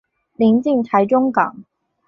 [0.35, 1.63] 临近台中港。